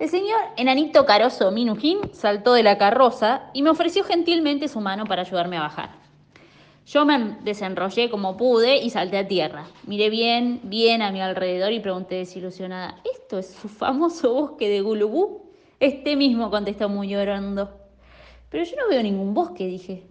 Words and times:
El 0.00 0.08
señor 0.08 0.40
enanito 0.56 1.04
caroso 1.04 1.50
Minujín 1.50 1.98
saltó 2.14 2.54
de 2.54 2.62
la 2.62 2.78
carroza 2.78 3.50
y 3.52 3.60
me 3.60 3.68
ofreció 3.68 4.02
gentilmente 4.02 4.66
su 4.66 4.80
mano 4.80 5.04
para 5.04 5.20
ayudarme 5.20 5.58
a 5.58 5.60
bajar. 5.60 5.90
Yo 6.86 7.04
me 7.04 7.36
desenrollé 7.42 8.08
como 8.08 8.38
pude 8.38 8.78
y 8.78 8.88
salté 8.88 9.18
a 9.18 9.28
tierra. 9.28 9.66
Miré 9.86 10.08
bien, 10.08 10.60
bien 10.64 11.02
a 11.02 11.12
mi 11.12 11.20
alrededor 11.20 11.72
y 11.72 11.80
pregunté 11.80 12.14
desilusionada, 12.14 12.96
¿esto 13.14 13.38
es 13.38 13.50
su 13.50 13.68
famoso 13.68 14.32
bosque 14.32 14.70
de 14.70 14.80
Gulubú? 14.80 15.50
Este 15.80 16.16
mismo 16.16 16.50
contestó 16.50 16.88
muy 16.88 17.08
llorando. 17.08 17.68
Pero 18.48 18.64
yo 18.64 18.76
no 18.76 18.88
veo 18.88 19.02
ningún 19.02 19.34
bosque, 19.34 19.66
dije. 19.66 20.06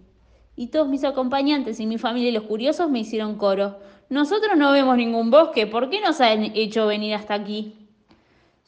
Y 0.54 0.68
todos 0.68 0.86
mis 0.86 1.02
acompañantes 1.02 1.80
y 1.80 1.86
mi 1.86 1.98
familia 1.98 2.28
y 2.28 2.32
los 2.32 2.44
curiosos 2.44 2.88
me 2.88 3.00
hicieron 3.00 3.34
coro. 3.38 3.80
Nosotros 4.08 4.56
no 4.56 4.70
vemos 4.70 4.96
ningún 4.96 5.32
bosque, 5.32 5.66
¿por 5.66 5.90
qué 5.90 6.00
nos 6.00 6.20
han 6.20 6.44
hecho 6.54 6.86
venir 6.86 7.16
hasta 7.16 7.34
aquí? 7.34 7.79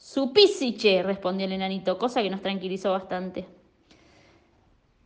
Supísiche, 0.03 1.01
respondió 1.01 1.45
el 1.45 1.53
enanito, 1.53 1.97
cosa 1.97 2.21
que 2.21 2.29
nos 2.29 2.41
tranquilizó 2.41 2.91
bastante. 2.91 3.47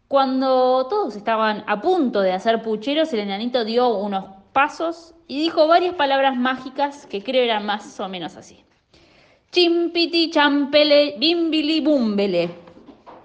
Cuando 0.08 0.88
todos 0.88 1.16
estaban 1.16 1.64
a 1.68 1.80
punto 1.82 2.20
de 2.22 2.32
hacer 2.32 2.64
pucheros, 2.64 3.14
el 3.14 3.20
enanito 3.20 3.64
dio 3.64 3.90
unos 3.90 4.26
pasos 4.54 5.14
y 5.28 5.40
dijo 5.40 5.68
varias 5.68 5.94
palabras 5.94 6.36
mágicas 6.36 7.06
que 7.06 7.24
creo 7.24 7.44
eran 7.44 7.64
más 7.64 8.00
o 8.00 8.10
menos 8.10 8.36
así. 8.38 8.66
Chimpiti, 9.52 10.32
champele, 10.32 11.16
bimbili, 11.20 11.80
bumbele. 11.80 12.50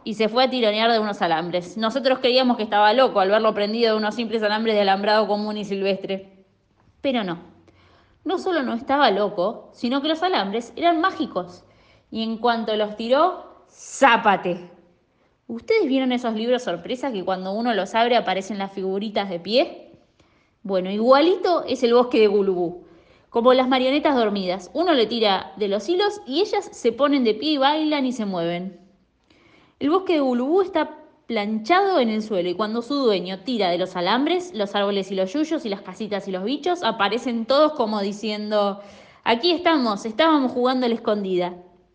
Y 0.04 0.12
se 0.12 0.28
fue 0.28 0.44
a 0.44 0.50
tironear 0.50 0.92
de 0.92 0.98
unos 0.98 1.22
alambres. 1.22 1.78
Nosotros 1.78 2.18
creíamos 2.18 2.58
que 2.58 2.64
estaba 2.64 2.92
loco 2.92 3.18
al 3.18 3.30
verlo 3.30 3.54
prendido 3.54 3.92
de 3.92 3.98
unos 3.98 4.14
simples 4.14 4.42
alambres 4.42 4.74
de 4.74 4.82
alambrado 4.82 5.26
común 5.26 5.56
y 5.56 5.64
silvestre. 5.64 6.44
Pero 7.00 7.24
no. 7.24 7.38
No 8.24 8.38
solo 8.38 8.62
no 8.62 8.74
estaba 8.74 9.10
loco, 9.10 9.70
sino 9.72 10.00
que 10.00 10.08
los 10.08 10.22
alambres 10.22 10.72
eran 10.76 11.00
mágicos. 11.00 11.64
Y 12.10 12.22
en 12.22 12.38
cuanto 12.38 12.76
los 12.76 12.96
tiró, 12.96 13.64
¡zápate! 13.68 14.70
¿Ustedes 15.48 15.86
vieron 15.86 16.12
esos 16.12 16.34
libros 16.34 16.62
sorpresas 16.62 17.12
que 17.12 17.24
cuando 17.24 17.52
uno 17.52 17.74
los 17.74 17.94
abre 17.94 18.16
aparecen 18.16 18.58
las 18.58 18.72
figuritas 18.72 19.28
de 19.28 19.40
pie? 19.40 19.98
Bueno, 20.62 20.90
igualito 20.90 21.64
es 21.64 21.82
el 21.82 21.94
bosque 21.94 22.20
de 22.20 22.28
Gulubú. 22.28 22.84
Como 23.28 23.52
las 23.54 23.66
marionetas 23.66 24.14
dormidas, 24.14 24.70
uno 24.72 24.92
le 24.92 25.06
tira 25.06 25.52
de 25.56 25.66
los 25.66 25.88
hilos 25.88 26.20
y 26.26 26.40
ellas 26.42 26.68
se 26.70 26.92
ponen 26.92 27.24
de 27.24 27.34
pie 27.34 27.52
y 27.52 27.58
bailan 27.58 28.06
y 28.06 28.12
se 28.12 28.24
mueven. 28.24 28.78
El 29.80 29.90
bosque 29.90 30.12
de 30.12 30.20
Gulubú 30.20 30.62
está 30.62 30.98
planchado 31.26 32.00
en 32.00 32.08
el 32.08 32.22
suelo 32.22 32.48
y 32.48 32.54
cuando 32.54 32.82
su 32.82 32.94
dueño 32.94 33.40
tira 33.40 33.70
de 33.70 33.78
los 33.78 33.96
alambres, 33.96 34.52
los 34.54 34.74
árboles 34.74 35.10
y 35.10 35.14
los 35.14 35.32
yuyos 35.32 35.64
y 35.64 35.68
las 35.68 35.82
casitas 35.82 36.28
y 36.28 36.32
los 36.32 36.44
bichos 36.44 36.82
aparecen 36.82 37.46
todos 37.46 37.72
como 37.72 38.00
diciendo, 38.00 38.80
aquí 39.24 39.52
estamos, 39.52 40.04
estábamos 40.04 40.52
jugando 40.52 40.86
a 40.86 40.88
la 40.88 40.94
escondida. 40.94 41.54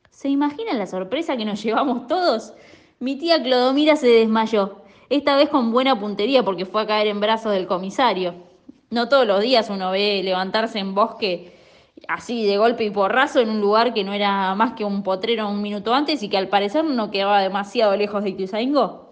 ¿Se 0.10 0.30
imaginan 0.30 0.80
la 0.80 0.88
sorpresa 0.88 1.38
que 1.38 1.46
nos 1.46 1.62
llevamos 1.62 2.08
todos? 2.08 2.54
Mi 3.00 3.16
tía 3.18 3.42
Clodomira 3.44 3.96
se 3.96 4.08
desmayó, 4.08 4.82
esta 5.10 5.36
vez 5.36 5.50
con 5.50 5.72
buena 5.72 6.00
puntería 6.00 6.44
porque 6.44 6.66
fue 6.66 6.82
a 6.82 6.88
caer 6.88 7.08
en 7.08 7.20
brazos 7.20 7.52
del 7.52 7.68
comisario. 7.68 8.34
No 8.90 9.10
todos 9.10 9.28
los 9.28 9.42
días 9.42 9.70
uno 9.70 9.92
ve 9.92 10.22
levantarse 10.24 10.80
en 10.80 10.96
bosque 10.96 11.54
así 12.08 12.46
de 12.46 12.58
golpe 12.58 12.84
y 12.84 12.90
porrazo 12.90 13.40
en 13.40 13.50
un 13.50 13.62
lugar 13.62 13.94
que 13.94 14.04
no 14.04 14.14
era 14.14 14.54
más 14.56 14.74
que 14.74 14.86
un 14.86 15.04
potrero 15.04 15.50
un 15.50 15.62
minuto 15.62 15.94
antes 15.94 16.24
y 16.24 16.30
que 16.30 16.38
al 16.38 16.48
parecer 16.48 16.86
no 16.86 17.12
quedaba 17.12 17.42
demasiado 17.42 17.96
lejos 17.96 18.24
de 18.24 18.32
Ituzaingó. 18.32 19.07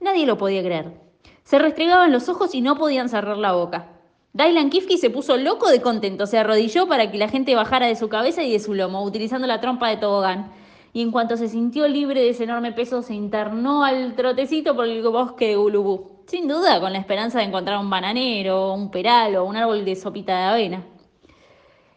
Nadie 0.00 0.26
lo 0.26 0.38
podía 0.38 0.62
creer. 0.62 1.00
Se 1.42 1.58
restregaban 1.58 2.12
los 2.12 2.28
ojos 2.28 2.54
y 2.54 2.60
no 2.60 2.76
podían 2.76 3.08
cerrar 3.08 3.38
la 3.38 3.52
boca. 3.52 3.88
Dylan 4.32 4.70
Kifke 4.70 4.98
se 4.98 5.10
puso 5.10 5.36
loco 5.36 5.68
de 5.68 5.80
contento, 5.80 6.26
se 6.26 6.38
arrodilló 6.38 6.86
para 6.86 7.10
que 7.10 7.18
la 7.18 7.28
gente 7.28 7.54
bajara 7.54 7.86
de 7.86 7.96
su 7.96 8.08
cabeza 8.08 8.42
y 8.42 8.52
de 8.52 8.60
su 8.60 8.74
lomo, 8.74 9.02
utilizando 9.02 9.46
la 9.46 9.60
trompa 9.60 9.88
de 9.88 9.96
tobogán. 9.96 10.52
Y 10.92 11.02
en 11.02 11.10
cuanto 11.10 11.36
se 11.36 11.48
sintió 11.48 11.88
libre 11.88 12.20
de 12.20 12.30
ese 12.30 12.44
enorme 12.44 12.72
peso, 12.72 13.02
se 13.02 13.14
internó 13.14 13.84
al 13.84 14.14
trotecito 14.14 14.76
por 14.76 14.86
el 14.86 15.02
bosque 15.02 15.48
de 15.48 15.56
Gulubú. 15.56 16.22
Sin 16.26 16.46
duda, 16.46 16.80
con 16.80 16.92
la 16.92 16.98
esperanza 16.98 17.38
de 17.38 17.44
encontrar 17.44 17.78
un 17.78 17.90
bananero, 17.90 18.74
un 18.74 18.90
peral 18.90 19.36
o 19.36 19.44
un 19.44 19.56
árbol 19.56 19.84
de 19.84 19.96
sopita 19.96 20.36
de 20.36 20.44
avena. 20.44 20.84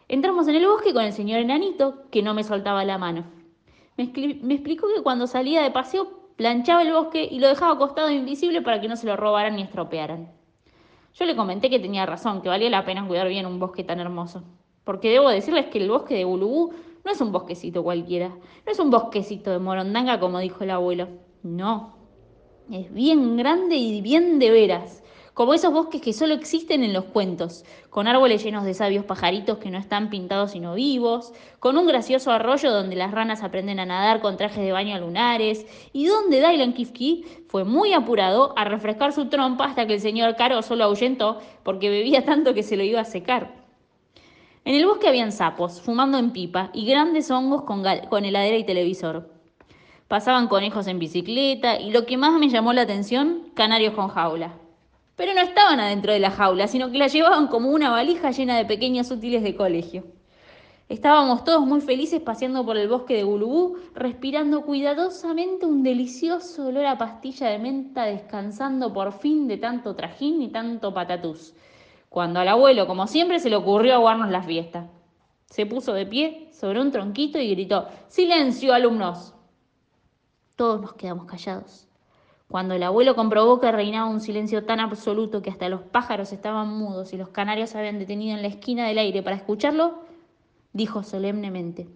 Entramos 0.08 0.48
en 0.48 0.56
el 0.56 0.66
bosque 0.66 0.92
con 0.92 1.04
el 1.04 1.12
señor 1.12 1.40
enanito, 1.40 2.04
que 2.10 2.22
no 2.22 2.34
me 2.34 2.44
soltaba 2.44 2.84
la 2.84 2.98
mano. 2.98 3.24
Me, 3.96 4.04
explicó 4.54 4.86
que 4.94 5.02
cuando 5.02 5.26
salía 5.26 5.62
de 5.62 5.70
paseo 5.70 6.21
planchaba 6.36 6.82
el 6.82 6.92
bosque 6.92 7.28
y 7.30 7.38
lo 7.38 7.48
dejaba 7.48 7.72
acostado 7.72 8.10
invisible 8.10 8.62
para 8.62 8.80
que 8.80 8.88
no 8.88 8.96
se 8.96 9.06
lo 9.06 9.16
robaran 9.16 9.56
ni 9.56 9.62
estropearan. 9.62 10.32
Yo 11.14 11.24
le 11.26 11.36
comenté 11.36 11.68
que 11.68 11.78
tenía 11.78 12.06
razón, 12.06 12.40
que 12.40 12.48
valía 12.48 12.70
la 12.70 12.84
pena 12.84 13.06
cuidar 13.06 13.28
bien 13.28 13.46
un 13.46 13.58
bosque 13.58 13.84
tan 13.84 14.00
hermoso. 14.00 14.42
Porque 14.84 15.10
debo 15.10 15.28
decirles 15.28 15.66
que 15.66 15.78
el 15.78 15.90
bosque 15.90 16.14
de 16.14 16.24
Bulubú 16.24 16.72
no 17.04 17.10
es 17.10 17.20
un 17.20 17.32
bosquecito 17.32 17.82
cualquiera, 17.82 18.28
no 18.28 18.72
es 18.72 18.78
un 18.78 18.90
bosquecito 18.90 19.50
de 19.50 19.58
morondanga 19.58 20.18
como 20.20 20.38
dijo 20.38 20.64
el 20.64 20.70
abuelo. 20.70 21.08
No, 21.42 21.96
es 22.70 22.92
bien 22.92 23.36
grande 23.36 23.76
y 23.76 24.00
bien 24.00 24.38
de 24.38 24.50
veras 24.50 25.01
como 25.34 25.54
esos 25.54 25.72
bosques 25.72 26.02
que 26.02 26.12
solo 26.12 26.34
existen 26.34 26.84
en 26.84 26.92
los 26.92 27.04
cuentos, 27.04 27.64
con 27.88 28.06
árboles 28.06 28.44
llenos 28.44 28.64
de 28.64 28.74
sabios 28.74 29.04
pajaritos 29.04 29.58
que 29.58 29.70
no 29.70 29.78
están 29.78 30.10
pintados 30.10 30.50
sino 30.50 30.74
vivos, 30.74 31.32
con 31.58 31.78
un 31.78 31.86
gracioso 31.86 32.30
arroyo 32.32 32.70
donde 32.70 32.96
las 32.96 33.12
ranas 33.12 33.42
aprenden 33.42 33.80
a 33.80 33.86
nadar 33.86 34.20
con 34.20 34.36
trajes 34.36 34.62
de 34.62 34.72
baño 34.72 34.98
lunares, 34.98 35.66
y 35.92 36.06
donde 36.06 36.40
Dylan 36.40 36.74
Kifki 36.74 37.24
fue 37.48 37.64
muy 37.64 37.94
apurado 37.94 38.52
a 38.56 38.64
refrescar 38.64 39.12
su 39.12 39.28
trompa 39.28 39.64
hasta 39.64 39.86
que 39.86 39.94
el 39.94 40.00
señor 40.00 40.36
Caro 40.36 40.60
solo 40.60 40.84
ahuyentó 40.84 41.38
porque 41.62 41.88
bebía 41.88 42.24
tanto 42.24 42.52
que 42.52 42.62
se 42.62 42.76
lo 42.76 42.82
iba 42.82 43.00
a 43.00 43.04
secar. 43.04 43.54
En 44.64 44.74
el 44.74 44.86
bosque 44.86 45.08
habían 45.08 45.32
sapos, 45.32 45.80
fumando 45.80 46.18
en 46.18 46.30
pipa, 46.30 46.70
y 46.72 46.86
grandes 46.86 47.30
hongos 47.30 47.62
con 47.62 48.24
heladera 48.24 48.56
y 48.56 48.64
televisor. 48.64 49.28
Pasaban 50.06 50.46
conejos 50.46 50.86
en 50.86 50.98
bicicleta, 50.98 51.80
y 51.80 51.90
lo 51.90 52.04
que 52.06 52.18
más 52.18 52.38
me 52.38 52.48
llamó 52.48 52.72
la 52.72 52.82
atención, 52.82 53.50
canarios 53.54 53.94
con 53.94 54.08
jaula. 54.08 54.58
Pero 55.16 55.34
no 55.34 55.40
estaban 55.40 55.80
adentro 55.80 56.12
de 56.12 56.20
la 56.20 56.30
jaula, 56.30 56.68
sino 56.68 56.90
que 56.90 56.98
la 56.98 57.06
llevaban 57.06 57.48
como 57.48 57.70
una 57.70 57.90
valija 57.90 58.30
llena 58.30 58.56
de 58.56 58.64
pequeños 58.64 59.10
útiles 59.10 59.42
de 59.42 59.54
colegio. 59.54 60.04
Estábamos 60.88 61.44
todos 61.44 61.66
muy 61.66 61.80
felices 61.80 62.20
paseando 62.20 62.66
por 62.66 62.76
el 62.76 62.88
bosque 62.88 63.14
de 63.14 63.22
Gulubú, 63.22 63.78
respirando 63.94 64.62
cuidadosamente 64.62 65.64
un 65.64 65.82
delicioso 65.82 66.66
olor 66.66 66.84
a 66.84 66.98
pastilla 66.98 67.48
de 67.48 67.58
menta, 67.58 68.04
descansando 68.04 68.92
por 68.92 69.12
fin 69.12 69.48
de 69.48 69.56
tanto 69.56 69.94
trajín 69.94 70.42
y 70.42 70.48
tanto 70.48 70.92
patatús. 70.92 71.54
Cuando 72.10 72.40
al 72.40 72.48
abuelo, 72.48 72.86
como 72.86 73.06
siempre, 73.06 73.38
se 73.38 73.48
le 73.48 73.56
ocurrió 73.56 73.94
aguarnos 73.94 74.30
la 74.30 74.42
fiesta. 74.42 74.90
Se 75.46 75.64
puso 75.64 75.94
de 75.94 76.04
pie 76.04 76.50
sobre 76.52 76.80
un 76.80 76.90
tronquito 76.90 77.38
y 77.38 77.50
gritó, 77.50 77.88
¡Silencio, 78.08 78.74
alumnos! 78.74 79.34
Todos 80.56 80.80
nos 80.80 80.92
quedamos 80.92 81.24
callados. 81.24 81.88
Cuando 82.52 82.74
el 82.74 82.82
abuelo 82.82 83.16
comprobó 83.16 83.60
que 83.60 83.72
reinaba 83.72 84.10
un 84.10 84.20
silencio 84.20 84.66
tan 84.66 84.78
absoluto 84.78 85.40
que 85.40 85.48
hasta 85.48 85.70
los 85.70 85.80
pájaros 85.80 86.34
estaban 86.34 86.68
mudos 86.68 87.14
y 87.14 87.16
los 87.16 87.30
canarios 87.30 87.70
se 87.70 87.78
habían 87.78 87.98
detenido 87.98 88.36
en 88.36 88.42
la 88.42 88.48
esquina 88.48 88.86
del 88.86 88.98
aire 88.98 89.22
para 89.22 89.36
escucharlo, 89.36 90.00
dijo 90.74 91.02
solemnemente, 91.02 91.88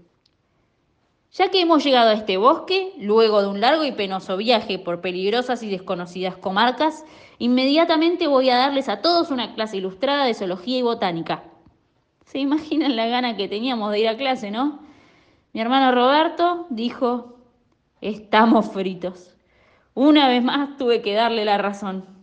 ya 1.31 1.51
que 1.51 1.61
hemos 1.61 1.85
llegado 1.85 2.09
a 2.09 2.15
este 2.15 2.39
bosque, 2.39 2.95
luego 2.99 3.43
de 3.43 3.49
un 3.49 3.61
largo 3.61 3.85
y 3.85 3.93
penoso 3.93 4.39
viaje 4.39 4.79
por 4.79 5.03
peligrosas 5.03 5.63
y 5.63 5.69
desconocidas 5.69 6.39
comarcas, 6.39 7.05
inmediatamente 7.37 8.27
voy 8.27 8.49
a 8.49 8.57
darles 8.57 8.89
a 8.89 9.03
todos 9.03 9.31
una 9.31 9.55
clase 9.55 9.77
ilustrada 9.77 10.25
de 10.25 10.33
zoología 10.33 10.79
y 10.79 10.83
botánica. 10.83 11.45
Se 12.25 12.39
imaginan 12.39 12.97
la 12.97 13.09
gana 13.09 13.37
que 13.37 13.47
teníamos 13.47 13.93
de 13.93 14.01
ir 14.01 14.09
a 14.09 14.17
clase, 14.17 14.51
¿no? 14.51 14.79
Mi 15.53 15.61
hermano 15.61 15.93
Roberto 15.93 16.67
dijo, 16.71 17.37
estamos 18.01 18.71
fritos. 18.71 19.36
Una 19.97 20.29
vez 20.29 20.45
más 20.45 20.77
tuve 20.77 21.03
que 21.03 21.15
darle 21.15 21.45
la 21.45 21.59
razón. 21.59 22.16